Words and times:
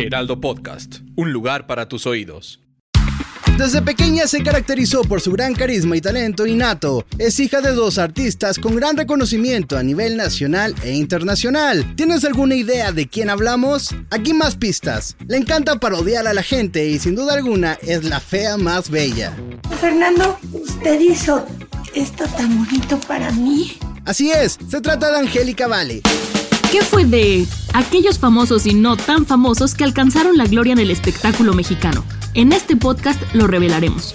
Heraldo 0.00 0.40
Podcast, 0.40 1.00
un 1.14 1.30
lugar 1.30 1.66
para 1.66 1.86
tus 1.86 2.06
oídos. 2.06 2.58
Desde 3.58 3.82
pequeña 3.82 4.26
se 4.26 4.42
caracterizó 4.42 5.02
por 5.02 5.20
su 5.20 5.30
gran 5.30 5.54
carisma 5.54 5.94
y 5.94 6.00
talento 6.00 6.46
innato. 6.46 7.04
Es 7.18 7.38
hija 7.38 7.60
de 7.60 7.72
dos 7.72 7.98
artistas 7.98 8.58
con 8.58 8.74
gran 8.74 8.96
reconocimiento 8.96 9.76
a 9.76 9.82
nivel 9.82 10.16
nacional 10.16 10.74
e 10.82 10.94
internacional. 10.94 11.94
¿Tienes 11.96 12.24
alguna 12.24 12.54
idea 12.54 12.92
de 12.92 13.08
quién 13.08 13.28
hablamos? 13.28 13.94
Aquí 14.08 14.32
más 14.32 14.56
pistas. 14.56 15.16
Le 15.26 15.36
encanta 15.36 15.78
parodiar 15.78 16.26
a 16.26 16.32
la 16.32 16.42
gente 16.42 16.88
y 16.88 16.98
sin 16.98 17.14
duda 17.14 17.34
alguna 17.34 17.74
es 17.82 18.04
la 18.04 18.20
fea 18.20 18.56
más 18.56 18.88
bella. 18.88 19.36
Fernando, 19.82 20.38
usted 20.52 20.98
hizo 20.98 21.44
esto 21.94 22.24
tan 22.38 22.64
bonito 22.64 22.98
para 23.00 23.30
mí. 23.32 23.76
Así 24.06 24.30
es, 24.30 24.58
se 24.66 24.80
trata 24.80 25.10
de 25.10 25.18
Angélica 25.18 25.66
Vale. 25.66 26.00
¿Qué 26.72 26.80
fue 26.82 27.04
de 27.04 27.46
aquellos 27.74 28.18
famosos 28.18 28.66
y 28.66 28.74
no 28.74 28.96
tan 28.96 29.26
famosos 29.26 29.74
que 29.74 29.84
alcanzaron 29.84 30.36
la 30.36 30.46
gloria 30.46 30.72
en 30.72 30.78
el 30.78 30.90
espectáculo 30.90 31.54
mexicano? 31.54 32.04
En 32.34 32.52
este 32.52 32.76
podcast 32.76 33.20
lo 33.34 33.46
revelaremos. 33.46 34.14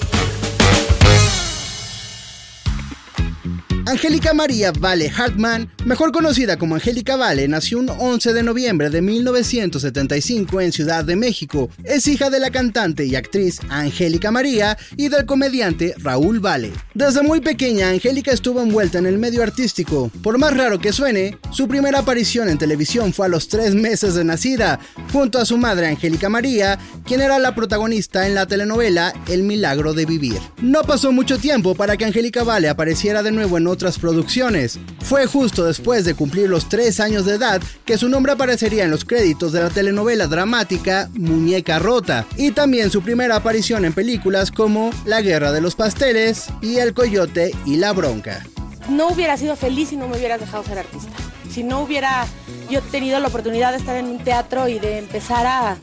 Angélica 3.88 4.34
María 4.34 4.72
Vale 4.72 5.12
Hartman, 5.16 5.70
mejor 5.86 6.12
conocida 6.12 6.58
como 6.58 6.74
Angélica 6.74 7.18
Vale, 7.18 7.48
nació 7.48 7.78
un 7.78 7.90
11 7.90 8.34
de 8.34 8.42
noviembre 8.42 8.90
de 8.90 9.04
1975 9.04 10.60
en 10.60 10.72
Ciudad 10.72 11.06
de 11.06 11.16
México. 11.16 11.70
Es 11.84 12.08
hija 12.08 12.32
de 12.32 12.40
la 12.40 12.50
cantante 12.50 13.06
y 13.06 13.16
actriz 13.16 13.60
Angélica 13.70 14.32
María 14.32 14.76
y 14.98 15.10
del 15.10 15.28
comediante 15.28 15.94
Raúl 16.00 16.40
Vale. 16.40 16.74
Desde 16.96 17.22
muy 17.22 17.42
pequeña, 17.42 17.90
Angélica 17.90 18.32
estuvo 18.32 18.60
envuelta 18.60 18.98
en 18.98 19.06
el 19.06 19.20
medio 19.20 19.44
artístico. 19.44 20.10
Por 20.24 20.40
más 20.40 20.58
raro 20.58 20.80
que 20.80 20.92
suene, 20.92 21.38
su 21.52 21.68
primera 21.68 22.00
aparición 22.00 22.50
en 22.50 22.58
televisión 22.58 23.14
fue 23.14 23.28
a 23.28 23.30
los 23.30 23.50
tres 23.50 23.76
meses 23.76 24.16
de 24.16 24.24
nacida, 24.24 24.80
junto 25.14 25.38
a 25.38 25.46
su 25.46 25.60
madre 25.60 25.86
Angélica 25.86 26.28
María, 26.28 26.80
quien 27.06 27.22
era 27.22 27.38
la 27.38 27.54
protagonista 27.54 28.26
en 28.26 28.34
la 28.34 28.48
telenovela 28.48 29.14
El 29.28 29.44
Milagro 29.44 29.94
de 29.94 30.06
Vivir. 30.06 30.40
No 30.60 30.82
pasó 30.82 31.12
mucho 31.12 31.38
tiempo 31.38 31.76
para 31.76 31.98
que 31.98 32.06
Angélica 32.06 32.44
Vale 32.44 32.68
apareciera 32.68 33.22
de 33.22 33.32
nuevo 33.32 33.60
en 33.60 33.75
otras 33.76 34.00
producciones. 34.00 34.80
Fue 35.02 35.28
justo 35.28 35.66
después 35.66 36.06
de 36.06 36.16
cumplir 36.16 36.50
los 36.50 36.68
tres 36.70 37.00
años 37.00 37.26
de 37.26 37.36
edad 37.36 37.62
que 37.86 37.98
su 37.98 38.10
nombre 38.10 38.32
aparecería 38.32 38.86
en 38.86 38.92
los 38.92 39.06
créditos 39.06 39.52
de 39.52 39.62
la 39.62 39.70
telenovela 39.70 40.28
dramática 40.28 41.10
Muñeca 41.14 41.78
Rota, 41.80 42.26
y 42.38 42.52
también 42.52 42.90
su 42.90 43.02
primera 43.02 43.36
aparición 43.36 43.86
en 43.86 43.94
películas 43.94 44.52
como 44.52 44.92
La 45.06 45.22
Guerra 45.22 45.52
de 45.52 45.62
los 45.62 45.76
Pasteles 45.76 46.46
y 46.62 46.78
El 46.78 46.94
Coyote 46.94 47.52
y 47.66 47.78
la 47.78 47.92
Bronca. 47.94 48.46
No 48.90 49.10
hubiera 49.10 49.36
sido 49.38 49.56
feliz 49.56 49.90
si 49.90 49.98
no 49.98 50.08
me 50.08 50.18
hubieras 50.18 50.40
dejado 50.40 50.64
ser 50.64 50.80
artista. 50.80 51.12
Si 51.52 51.64
no 51.64 51.82
hubiera 51.82 52.26
yo 52.70 52.82
tenido 52.82 53.20
la 53.20 53.28
oportunidad 53.28 53.72
de 53.72 53.78
estar 53.78 53.96
en 53.98 54.06
un 54.06 54.24
teatro 54.24 54.68
y 54.68 54.80
de 54.80 55.00
empezar 55.00 55.46
a 55.46 55.78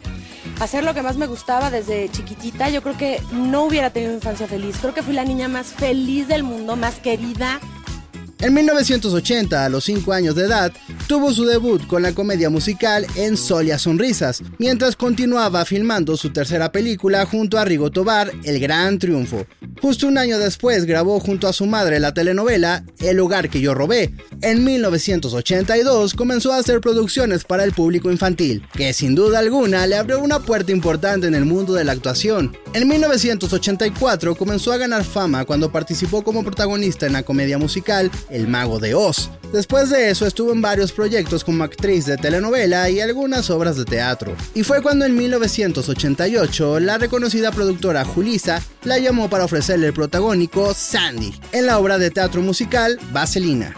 hacer 0.60 0.84
lo 0.84 0.94
que 0.94 1.02
más 1.02 1.16
me 1.16 1.26
gustaba 1.26 1.70
desde 1.70 2.08
chiquitita, 2.10 2.68
yo 2.68 2.82
creo 2.82 2.96
que 2.96 3.20
no 3.32 3.64
hubiera 3.64 3.90
tenido 3.90 4.12
infancia 4.14 4.46
feliz. 4.46 4.76
Creo 4.80 4.94
que 4.94 5.02
fui 5.02 5.14
la 5.14 5.24
niña 5.24 5.48
más 5.48 5.66
feliz 5.66 6.28
del 6.28 6.42
mundo, 6.42 6.76
más 6.76 6.96
querida, 6.96 7.60
en 8.42 8.54
1980, 8.54 9.64
a 9.64 9.68
los 9.68 9.84
5 9.84 10.12
años 10.12 10.34
de 10.34 10.46
edad, 10.46 10.72
tuvo 11.06 11.32
su 11.32 11.44
debut 11.44 11.86
con 11.86 12.02
la 12.02 12.12
comedia 12.12 12.50
musical 12.50 13.06
En 13.14 13.36
Solia 13.36 13.78
Sonrisas, 13.78 14.42
mientras 14.58 14.96
continuaba 14.96 15.64
filmando 15.64 16.16
su 16.16 16.32
tercera 16.32 16.72
película 16.72 17.24
junto 17.24 17.56
a 17.56 17.64
Rigo 17.64 17.92
Tobar, 17.92 18.32
El 18.42 18.58
Gran 18.58 18.98
Triunfo. 18.98 19.46
Justo 19.80 20.08
un 20.08 20.18
año 20.18 20.38
después 20.38 20.86
grabó 20.86 21.20
junto 21.20 21.46
a 21.46 21.52
su 21.52 21.66
madre 21.66 22.00
la 22.00 22.14
telenovela 22.14 22.84
El 22.98 23.20
Hogar 23.20 23.48
que 23.48 23.60
yo 23.60 23.74
robé. 23.74 24.12
En 24.40 24.64
1982 24.64 26.14
comenzó 26.14 26.52
a 26.52 26.58
hacer 26.58 26.80
producciones 26.80 27.44
para 27.44 27.62
el 27.62 27.72
público 27.72 28.10
infantil, 28.10 28.66
que 28.74 28.92
sin 28.92 29.14
duda 29.14 29.38
alguna 29.38 29.86
le 29.86 29.96
abrió 29.96 30.20
una 30.20 30.40
puerta 30.40 30.72
importante 30.72 31.28
en 31.28 31.34
el 31.34 31.44
mundo 31.44 31.74
de 31.74 31.84
la 31.84 31.92
actuación. 31.92 32.56
En 32.74 32.88
1984 32.88 34.34
comenzó 34.34 34.72
a 34.72 34.78
ganar 34.78 35.04
fama 35.04 35.44
cuando 35.44 35.70
participó 35.70 36.22
como 36.24 36.42
protagonista 36.42 37.06
en 37.06 37.12
la 37.12 37.22
comedia 37.22 37.58
musical 37.58 38.10
el 38.32 38.48
Mago 38.48 38.78
de 38.78 38.94
Oz. 38.94 39.30
Después 39.52 39.90
de 39.90 40.10
eso 40.10 40.26
estuvo 40.26 40.52
en 40.52 40.62
varios 40.62 40.92
proyectos 40.92 41.44
como 41.44 41.62
actriz 41.62 42.06
de 42.06 42.16
telenovela 42.16 42.88
y 42.88 43.00
algunas 43.00 43.50
obras 43.50 43.76
de 43.76 43.84
teatro. 43.84 44.34
Y 44.54 44.62
fue 44.62 44.80
cuando 44.82 45.04
en 45.04 45.16
1988 45.16 46.80
la 46.80 46.98
reconocida 46.98 47.52
productora 47.52 48.04
Julisa 48.04 48.62
la 48.84 48.98
llamó 48.98 49.28
para 49.28 49.44
ofrecerle 49.44 49.88
el 49.88 49.92
protagónico 49.92 50.72
Sandy 50.74 51.34
en 51.52 51.66
la 51.66 51.78
obra 51.78 51.98
de 51.98 52.10
teatro 52.10 52.40
musical 52.40 52.98
Vaselina. 53.12 53.74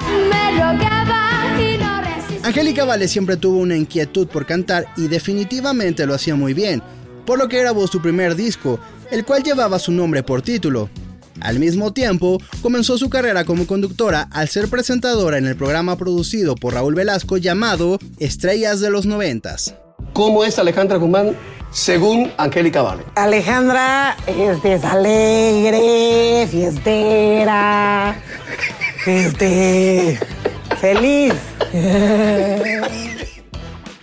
Angélica 2.45 2.85
Vale 2.85 3.09
siempre 3.09 3.37
tuvo 3.37 3.59
una 3.59 3.77
inquietud 3.77 4.29
por 4.29 4.47
cantar 4.47 4.87
y 4.97 5.09
definitivamente 5.09 6.07
lo 6.07 6.15
hacía 6.15 6.35
muy 6.37 6.53
bien, 6.53 6.83
por 7.25 7.39
lo 7.39 7.49
que 7.49 7.59
grabó 7.59 7.87
su 7.87 8.03
primer 8.03 8.37
disco, 8.37 8.79
el 9.11 9.25
cual 9.25 9.43
llevaba 9.43 9.79
su 9.79 9.93
nombre 9.93 10.23
por 10.23 10.43
título, 10.43 10.91
al 11.41 11.59
mismo 11.59 11.93
tiempo, 11.93 12.41
comenzó 12.63 12.99
su 12.99 13.11
carrera 13.11 13.45
como 13.45 13.67
conductora 13.67 14.29
al 14.31 14.49
ser 14.49 14.69
presentadora 14.69 15.39
en 15.39 15.47
el 15.47 15.57
programa 15.57 15.97
producido 15.97 16.55
por 16.55 16.75
Raúl 16.75 16.95
Velasco 16.95 17.37
llamado 17.37 17.99
Estrellas 18.19 18.81
de 18.81 18.91
los 18.91 19.07
Noventas. 19.07 19.75
¿Cómo 20.13 20.45
es 20.45 20.59
Alejandra 20.59 20.97
Guzmán 20.99 21.37
según 21.71 22.33
Angélica 22.39 22.83
Vale? 22.83 23.03
Alejandra 23.17 24.17
es 24.27 24.85
alegre, 24.85 26.47
fiestera, 26.51 28.17
este, 29.07 30.19
feliz. 30.81 31.35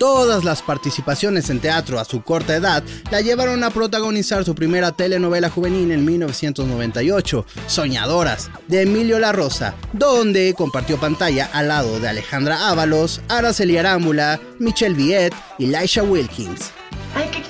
Todas 0.01 0.43
las 0.43 0.63
participaciones 0.63 1.51
en 1.51 1.59
teatro 1.59 1.99
a 1.99 2.05
su 2.05 2.23
corta 2.23 2.55
edad 2.55 2.83
la 3.11 3.21
llevaron 3.21 3.63
a 3.63 3.69
protagonizar 3.69 4.43
su 4.43 4.55
primera 4.55 4.93
telenovela 4.93 5.51
juvenil 5.51 5.91
en 5.91 6.03
1998, 6.03 7.45
Soñadoras, 7.67 8.49
de 8.67 8.81
Emilio 8.81 9.19
La 9.19 9.31
Rosa, 9.31 9.75
donde 9.93 10.55
compartió 10.57 10.99
pantalla 10.99 11.51
al 11.53 11.67
lado 11.67 11.99
de 11.99 12.09
Alejandra 12.09 12.69
Ábalos, 12.69 13.21
Araceli 13.29 13.77
Arámbula, 13.77 14.39
Michelle 14.57 14.95
Viet 14.95 15.35
y 15.59 15.67
Laisha 15.67 16.01
Wilkins. 16.01 16.71
Ay, 17.13 17.29
¿qué 17.31 17.40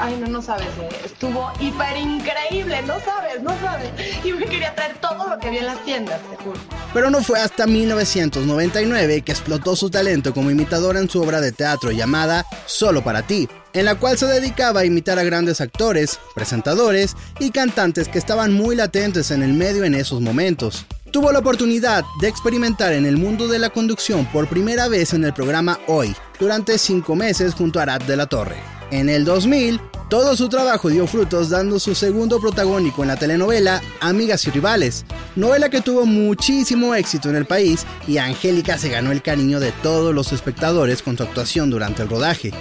Ay, 0.00 0.16
no, 0.20 0.26
no 0.26 0.42
sabes. 0.42 0.66
Eh. 0.66 0.88
Estuvo 1.04 1.50
increíble. 1.60 2.82
No 2.82 3.00
sabes, 3.00 3.42
no 3.42 3.50
sabes. 3.60 3.90
Y 4.24 4.32
me 4.32 4.46
quería 4.46 4.74
traer 4.74 4.96
todo 5.00 5.28
lo 5.28 5.38
que 5.38 5.48
había 5.48 5.60
en 5.60 5.66
las 5.66 5.84
tiendas, 5.84 6.20
te 6.30 6.36
juro. 6.42 6.58
Pero 6.92 7.10
no 7.10 7.22
fue 7.22 7.40
hasta 7.40 7.66
1999 7.66 9.22
que 9.22 9.32
explotó 9.32 9.76
su 9.76 9.90
talento 9.90 10.32
como 10.32 10.50
imitadora 10.50 11.00
en 11.00 11.08
su 11.08 11.20
obra 11.20 11.40
de 11.40 11.52
teatro 11.52 11.90
llamada 11.90 12.46
Solo 12.66 13.02
para 13.02 13.22
ti, 13.22 13.48
en 13.72 13.84
la 13.84 13.96
cual 13.96 14.18
se 14.18 14.26
dedicaba 14.26 14.80
a 14.80 14.84
imitar 14.84 15.18
a 15.18 15.24
grandes 15.24 15.60
actores, 15.60 16.20
presentadores 16.34 17.16
y 17.38 17.50
cantantes 17.50 18.08
que 18.08 18.18
estaban 18.18 18.52
muy 18.52 18.76
latentes 18.76 19.30
en 19.30 19.42
el 19.42 19.52
medio 19.52 19.84
en 19.84 19.94
esos 19.94 20.20
momentos. 20.20 20.86
Tuvo 21.10 21.30
la 21.30 21.38
oportunidad 21.38 22.04
de 22.20 22.28
experimentar 22.28 22.92
en 22.92 23.06
el 23.06 23.16
mundo 23.16 23.46
de 23.46 23.60
la 23.60 23.70
conducción 23.70 24.26
por 24.26 24.48
primera 24.48 24.88
vez 24.88 25.14
en 25.14 25.24
el 25.24 25.32
programa 25.32 25.78
Hoy, 25.86 26.14
durante 26.40 26.76
cinco 26.76 27.14
meses 27.14 27.54
junto 27.54 27.78
a 27.78 27.82
Arad 27.82 28.02
de 28.02 28.16
la 28.16 28.26
Torre. 28.26 28.73
En 28.90 29.08
el 29.08 29.24
2000, 29.24 29.80
todo 30.08 30.36
su 30.36 30.48
trabajo 30.48 30.88
dio 30.88 31.06
frutos 31.06 31.50
dando 31.50 31.78
su 31.78 31.94
segundo 31.94 32.40
protagónico 32.40 33.02
en 33.02 33.08
la 33.08 33.16
telenovela 33.16 33.82
Amigas 34.00 34.46
y 34.46 34.50
Rivales, 34.50 35.04
novela 35.34 35.70
que 35.70 35.80
tuvo 35.80 36.06
muchísimo 36.06 36.94
éxito 36.94 37.30
en 37.30 37.36
el 37.36 37.46
país 37.46 37.86
y 38.06 38.18
Angélica 38.18 38.78
se 38.78 38.90
ganó 38.90 39.12
el 39.12 39.22
cariño 39.22 39.60
de 39.60 39.72
todos 39.72 40.14
los 40.14 40.32
espectadores 40.32 41.02
con 41.02 41.16
su 41.16 41.22
actuación 41.22 41.70
durante 41.70 42.02
el 42.02 42.08
rodaje. 42.08 42.52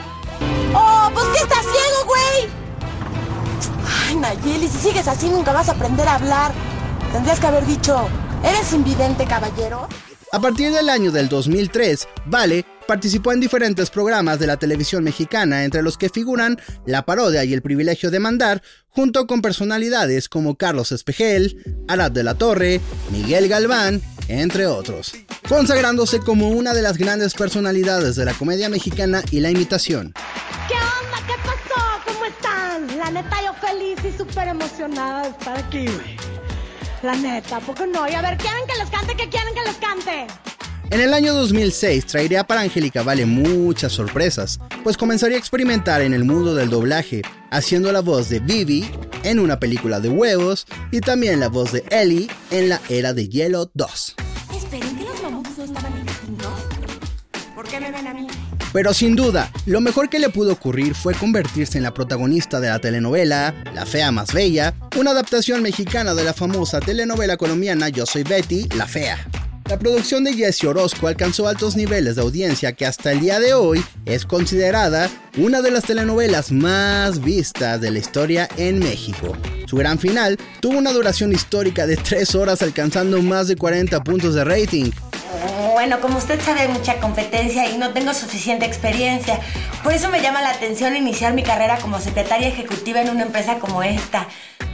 ¡Oh, 0.73 1.09
pues 1.13 1.25
que 1.27 1.43
estás 1.43 1.61
ciego, 1.61 2.05
güey! 2.07 2.49
Ay, 4.07 4.15
Nayeli, 4.15 4.67
si 4.67 4.77
sigues 4.77 5.07
así 5.07 5.29
nunca 5.29 5.51
vas 5.51 5.69
a 5.69 5.73
aprender 5.73 6.07
a 6.07 6.15
hablar. 6.15 6.51
Tendrías 7.11 7.39
que 7.39 7.47
haber 7.47 7.65
dicho, 7.65 8.07
¿eres 8.43 8.73
invidente, 8.73 9.25
caballero? 9.25 9.87
A 10.31 10.39
partir 10.39 10.71
del 10.71 10.89
año 10.89 11.11
del 11.11 11.29
2003, 11.29 12.07
Vale 12.25 12.65
participó 12.87 13.31
en 13.31 13.39
diferentes 13.39 13.89
programas 13.89 14.39
de 14.39 14.47
la 14.47 14.57
televisión 14.57 15.03
mexicana, 15.03 15.63
entre 15.63 15.81
los 15.81 15.97
que 15.97 16.09
figuran 16.09 16.59
La 16.85 17.05
parodia 17.05 17.43
y 17.43 17.53
El 17.53 17.61
privilegio 17.61 18.11
de 18.11 18.19
mandar, 18.19 18.61
junto 18.89 19.27
con 19.27 19.41
personalidades 19.41 20.29
como 20.29 20.55
Carlos 20.55 20.91
Espejel, 20.91 21.57
Arad 21.87 22.11
de 22.11 22.23
la 22.23 22.35
Torre, 22.35 22.81
Miguel 23.11 23.47
Galván, 23.47 24.01
entre 24.27 24.67
otros, 24.67 25.13
consagrándose 25.49 26.19
como 26.19 26.49
una 26.49 26.73
de 26.73 26.81
las 26.81 26.97
grandes 26.97 27.33
personalidades 27.33 28.15
de 28.15 28.25
la 28.25 28.33
comedia 28.33 28.69
mexicana 28.69 29.21
y 29.31 29.39
la 29.39 29.49
imitación. 29.49 30.13
¿Qué 30.67 30.75
onda? 30.75 31.27
¿Qué 31.27 31.33
pasó? 31.43 31.81
¿Cómo 32.05 32.25
están? 32.25 32.97
La 32.97 33.11
neta, 33.11 33.37
yo 33.43 33.53
feliz 33.67 33.97
y 34.03 34.17
súper 34.17 34.47
emocionada 34.47 35.23
de 35.23 35.29
estar 35.29 35.57
aquí, 35.57 35.85
güey. 35.85 36.17
La 37.01 37.15
neta, 37.15 37.59
¿por 37.59 37.75
qué 37.75 37.85
no? 37.85 38.07
Y 38.07 38.13
a 38.13 38.21
ver, 38.21 38.37
¿quieren 38.37 38.65
que 38.65 38.77
les 38.77 38.89
cante? 38.89 39.15
¿Qué 39.15 39.27
quieren 39.27 39.53
que 39.53 39.61
les 39.61 39.75
cante? 39.75 40.27
En 40.93 41.01
el 41.01 41.11
año 41.15 41.33
2006 41.33 42.05
traería 42.05 42.43
para 42.43 42.61
Angélica 42.61 43.01
Vale 43.01 43.25
muchas 43.25 43.93
sorpresas, 43.93 44.59
pues 44.83 44.95
comenzaría 44.95 45.37
a 45.37 45.39
experimentar 45.39 46.03
en 46.03 46.13
el 46.13 46.23
mundo 46.23 46.53
del 46.53 46.69
doblaje, 46.69 47.23
haciendo 47.49 47.91
la 47.91 48.01
voz 48.01 48.29
de 48.29 48.39
Vivi 48.39 48.87
en 49.23 49.39
una 49.39 49.59
película 49.59 49.99
de 49.99 50.09
huevos 50.09 50.67
y 50.91 50.99
también 51.01 51.39
la 51.39 51.49
voz 51.49 51.71
de 51.71 51.83
Ellie 51.89 52.27
en 52.51 52.69
la 52.69 52.79
Era 52.89 53.11
de 53.11 53.27
Hielo 53.27 53.71
2. 53.73 54.15
Esperen, 54.55 54.95
que 54.95 55.03
los 55.03 55.23
mamuts 55.23 55.57
no 55.57 55.63
estaban 55.63 55.97
extintos. 55.97 56.53
¿Por 57.55 57.67
qué 57.67 57.79
me 57.79 57.91
ven 57.91 58.05
a 58.05 58.13
mí? 58.13 58.27
Pero 58.71 58.93
sin 58.93 59.15
duda, 59.15 59.51
lo 59.65 59.81
mejor 59.81 60.09
que 60.09 60.19
le 60.19 60.29
pudo 60.29 60.53
ocurrir 60.53 60.93
fue 60.93 61.15
convertirse 61.15 61.79
en 61.79 61.85
la 61.85 61.95
protagonista 61.95 62.59
de 62.59 62.69
la 62.69 62.77
telenovela 62.77 63.55
La 63.73 63.87
Fea 63.87 64.11
Más 64.11 64.31
Bella, 64.31 64.75
una 64.99 65.09
adaptación 65.09 65.63
mexicana 65.63 66.13
de 66.13 66.23
la 66.23 66.35
famosa 66.35 66.79
telenovela 66.79 67.35
colombiana 67.35 67.89
Yo 67.89 68.05
Soy 68.05 68.21
Betty, 68.21 68.67
La 68.75 68.85
Fea. 68.85 69.27
La 69.73 69.79
producción 69.79 70.23
de 70.23 70.35
Jesse 70.35 70.65
Orozco 70.65 71.07
alcanzó 71.07 71.47
altos 71.47 71.75
niveles 71.75 72.15
de 72.15 72.21
audiencia 72.21 72.73
que 72.73 72.85
hasta 72.85 73.11
el 73.11 73.21
día 73.21 73.39
de 73.39 73.55
hoy 73.55 73.83
es 74.05 74.23
considerada 74.23 75.09
una 75.35 75.63
de 75.63 75.71
las 75.71 75.85
telenovelas 75.85 76.51
más 76.51 77.19
vistas 77.19 77.81
de 77.81 77.89
la 77.89 77.97
historia 77.97 78.47
en 78.57 78.77
México. 78.77 79.35
Su 79.65 79.75
gran 79.75 79.97
final 79.97 80.37
tuvo 80.59 80.77
una 80.77 80.91
duración 80.91 81.33
histórica 81.33 81.87
de 81.87 81.97
3 81.97 82.35
horas 82.35 82.61
alcanzando 82.61 83.19
más 83.23 83.47
de 83.47 83.55
40 83.55 84.03
puntos 84.03 84.35
de 84.35 84.43
rating. 84.43 84.91
Bueno, 85.73 85.99
como 86.01 86.19
usted 86.19 86.39
sabe, 86.39 86.61
hay 86.61 86.67
mucha 86.67 86.99
competencia 86.99 87.67
y 87.67 87.79
no 87.79 87.93
tengo 87.93 88.13
suficiente 88.13 88.67
experiencia. 88.67 89.39
Por 89.83 89.91
eso 89.91 90.09
me 90.09 90.21
llama 90.21 90.43
la 90.43 90.51
atención 90.51 90.95
iniciar 90.95 91.33
mi 91.33 91.41
carrera 91.41 91.79
como 91.79 91.99
secretaria 91.99 92.47
ejecutiva 92.47 93.01
en 93.01 93.09
una 93.09 93.23
empresa 93.23 93.57
como 93.57 93.81
esta. 93.81 94.27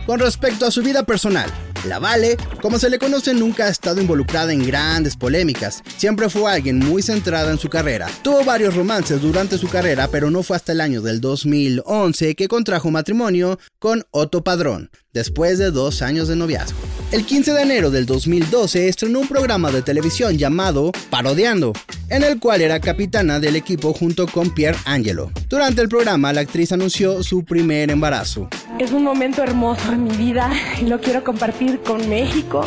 Con 0.05 0.19
respecto 0.19 0.65
a 0.65 0.71
su 0.71 0.81
vida 0.81 1.03
personal, 1.03 1.51
la 1.87 1.99
Vale, 1.99 2.35
como 2.61 2.77
se 2.79 2.89
le 2.89 2.99
conoce, 2.99 3.33
nunca 3.33 3.65
ha 3.65 3.69
estado 3.69 4.01
involucrada 4.01 4.51
en 4.51 4.65
grandes 4.65 5.15
polémicas. 5.15 5.81
Siempre 5.97 6.29
fue 6.29 6.51
alguien 6.51 6.79
muy 6.79 7.01
centrada 7.01 7.51
en 7.51 7.59
su 7.59 7.69
carrera. 7.69 8.07
Tuvo 8.21 8.43
varios 8.43 8.75
romances 8.75 9.21
durante 9.21 9.57
su 9.57 9.69
carrera, 9.69 10.09
pero 10.11 10.29
no 10.29 10.43
fue 10.43 10.57
hasta 10.57 10.71
el 10.71 10.81
año 10.81 11.01
del 11.01 11.21
2011 11.21 12.35
que 12.35 12.47
contrajo 12.47 12.91
matrimonio 12.91 13.59
con 13.77 14.03
Otto 14.11 14.43
Padrón, 14.43 14.89
después 15.13 15.57
de 15.57 15.71
dos 15.71 16.01
años 16.01 16.27
de 16.27 16.35
noviazgo. 16.35 16.77
El 17.11 17.25
15 17.25 17.53
de 17.53 17.61
enero 17.61 17.89
del 17.89 18.05
2012 18.05 18.87
estrenó 18.87 19.19
un 19.21 19.27
programa 19.27 19.71
de 19.71 19.81
televisión 19.81 20.37
llamado 20.37 20.91
Parodiando, 21.09 21.73
en 22.09 22.23
el 22.23 22.39
cual 22.39 22.61
era 22.61 22.79
capitana 22.79 23.39
del 23.39 23.55
equipo 23.55 23.93
junto 23.93 24.27
con 24.27 24.53
Pierre 24.53 24.77
Angelo. 24.85 25.31
Durante 25.47 25.81
el 25.81 25.89
programa, 25.89 26.33
la 26.33 26.41
actriz 26.41 26.71
anunció 26.71 27.23
su 27.23 27.43
primer 27.45 27.89
embarazo. 27.89 28.49
Es 28.79 28.93
un 28.93 29.03
momento 29.03 29.43
hermoso 29.43 29.91
en 29.91 30.05
mi 30.05 30.15
vida 30.15 30.49
y 30.81 30.85
lo 30.85 31.01
quiero 31.01 31.21
compartir 31.21 31.81
con 31.81 32.07
México, 32.07 32.63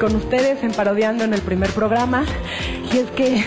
con 0.00 0.16
ustedes 0.16 0.64
en 0.64 0.72
Parodiando 0.72 1.22
en 1.24 1.34
el 1.34 1.42
primer 1.42 1.68
programa. 1.72 2.24
Y 2.90 2.96
es 2.96 3.10
que 3.10 3.44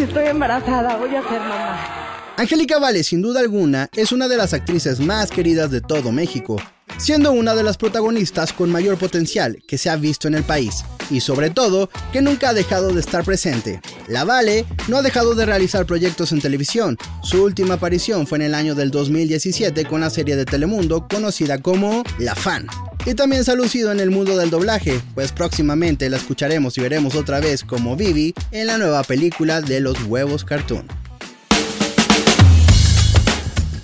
estoy 0.00 0.26
embarazada, 0.26 0.96
voy 0.96 1.14
a 1.14 1.22
ser 1.22 1.38
mamá. 1.38 2.34
Angélica 2.36 2.80
Vale, 2.80 3.04
sin 3.04 3.22
duda 3.22 3.38
alguna, 3.38 3.88
es 3.94 4.10
una 4.10 4.26
de 4.26 4.36
las 4.36 4.52
actrices 4.52 4.98
más 4.98 5.30
queridas 5.30 5.70
de 5.70 5.80
todo 5.80 6.10
México, 6.10 6.56
siendo 6.98 7.30
una 7.30 7.54
de 7.54 7.62
las 7.62 7.78
protagonistas 7.78 8.52
con 8.52 8.72
mayor 8.72 8.98
potencial 8.98 9.62
que 9.68 9.78
se 9.78 9.88
ha 9.88 9.96
visto 9.96 10.26
en 10.26 10.34
el 10.34 10.42
país, 10.42 10.84
y 11.08 11.20
sobre 11.20 11.50
todo, 11.50 11.88
que 12.12 12.20
nunca 12.20 12.48
ha 12.48 12.52
dejado 12.52 12.92
de 12.92 13.00
estar 13.00 13.24
presente. 13.24 13.80
La 14.08 14.24
Vale 14.24 14.64
no 14.86 14.98
ha 14.98 15.02
dejado 15.02 15.34
de 15.34 15.46
realizar 15.46 15.84
proyectos 15.84 16.30
en 16.30 16.40
televisión, 16.40 16.96
su 17.22 17.42
última 17.42 17.74
aparición 17.74 18.26
fue 18.26 18.38
en 18.38 18.42
el 18.42 18.54
año 18.54 18.76
del 18.76 18.92
2017 18.92 19.84
con 19.84 20.00
la 20.00 20.10
serie 20.10 20.36
de 20.36 20.44
Telemundo 20.44 21.08
conocida 21.08 21.60
como 21.60 22.04
La 22.18 22.36
Fan. 22.36 22.66
Y 23.04 23.14
también 23.14 23.44
se 23.44 23.52
ha 23.52 23.54
lucido 23.56 23.90
en 23.90 23.98
el 24.00 24.10
mundo 24.10 24.36
del 24.36 24.50
doblaje, 24.50 25.00
pues 25.14 25.32
próximamente 25.32 26.08
la 26.08 26.18
escucharemos 26.18 26.78
y 26.78 26.82
veremos 26.82 27.16
otra 27.16 27.40
vez 27.40 27.64
como 27.64 27.96
Vivi 27.96 28.32
en 28.52 28.68
la 28.68 28.78
nueva 28.78 29.02
película 29.02 29.60
de 29.60 29.80
los 29.80 30.00
huevos 30.04 30.44
cartoon. 30.44 30.86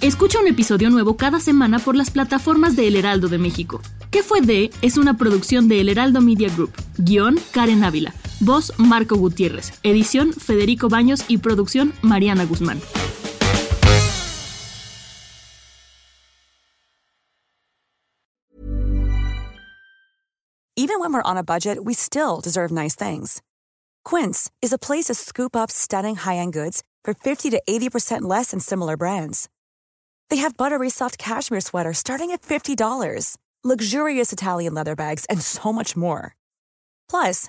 Escucha 0.01 0.41
un 0.41 0.49
episodio 0.49 0.91
nuevo 0.91 1.17
cada 1.17 1.39
semana 1.39 1.79
por 1.79 1.95
las 1.95 2.11
plataformas 2.11 2.75
de 2.75 2.89
El 2.89 2.97
Heraldo 2.97 3.29
de 3.29 3.39
México. 3.39 3.81
¿Qué 4.11 4.23
fue 4.23 4.41
de? 4.41 4.71
Es 4.83 4.97
una 4.97 5.17
producción 5.17 5.69
de 5.69 5.81
El 5.81 5.89
Heraldo 5.89 6.21
Media 6.21 6.49
Group. 6.49 6.73
Guión 6.99 7.39
Karen 7.53 7.85
Ávila. 7.85 8.13
Voz 8.45 8.73
Marco 8.77 9.17
Gutiérrez. 9.17 9.73
Edición 9.85 10.33
Federico 10.33 10.89
Baños 10.89 11.25
y 11.29 11.39
producción 11.39 11.93
Mariana 12.03 12.45
Guzmán. 12.45 12.81
Even 20.75 20.99
when 20.99 21.13
we're 21.13 21.23
on 21.23 21.37
a 21.37 21.45
budget, 21.45 21.85
we 21.85 21.95
still 21.95 22.41
deserve 22.41 22.73
nice 22.73 22.97
things. 22.97 23.41
Quince 24.05 24.51
is 24.61 24.73
a 24.73 24.79
place 24.79 25.05
to 25.05 25.15
scoop 25.15 25.55
up 25.55 25.71
stunning 25.71 26.17
high-end 26.17 26.53
goods 26.53 26.83
for 27.05 27.15
50 27.15 27.51
to 27.51 27.63
80% 27.69 28.23
less 28.23 28.51
than 28.51 28.59
similar 28.59 28.97
brands. 28.97 29.49
They 30.31 30.39
have 30.39 30.57
buttery 30.57 30.91
soft 30.91 31.19
cashmere 31.19 31.61
sweaters 31.61 31.99
starting 31.99 32.33
at 32.33 32.43
$50, 32.43 33.37
luxurious 33.63 34.33
Italian 34.33 34.75
leather 34.75 34.97
bags, 34.97 35.25
and 35.27 35.41
so 35.41 35.73
much 35.73 35.95
more. 35.97 36.35
Plus, 37.09 37.49